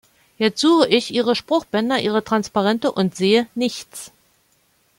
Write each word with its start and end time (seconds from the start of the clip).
Jetzt 0.39 0.59
suche 0.61 0.87
ich 0.87 1.13
ihre 1.13 1.35
Spruchbänder, 1.35 1.99
ihre 1.99 2.23
Transparente 2.23 2.91
und 2.91 3.15
sehe 3.15 3.45
nichts. 3.53 4.11